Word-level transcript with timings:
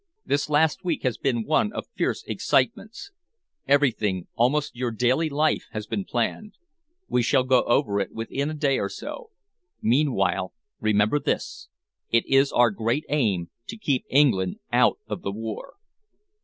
This 0.25 0.49
last 0.49 0.83
week 0.83 1.03
has 1.03 1.19
been 1.19 1.43
one 1.45 1.71
of 1.73 1.85
fierce 1.95 2.23
excitements. 2.23 3.11
Everything, 3.67 4.25
almost 4.33 4.75
your 4.75 4.89
daily 4.89 5.29
life, 5.29 5.65
has 5.73 5.85
been 5.85 6.05
planned. 6.05 6.53
We 7.07 7.21
shall 7.21 7.43
go 7.43 7.61
over 7.65 7.99
it 7.99 8.11
within 8.11 8.49
a 8.49 8.55
day 8.55 8.79
or 8.79 8.89
so. 8.89 9.29
Meanwhile, 9.79 10.53
remember 10.79 11.19
this. 11.19 11.67
It 12.09 12.25
is 12.25 12.51
our 12.51 12.71
great 12.71 13.05
aim 13.09 13.51
to 13.67 13.77
keep 13.77 14.05
England 14.09 14.55
out 14.73 14.97
of 15.07 15.21
the 15.21 15.31
war." 15.31 15.75